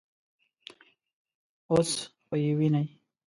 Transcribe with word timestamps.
_اوس 1.71 1.91
خو 2.25 2.33
يې 2.43 2.51
وينې. 2.57 2.83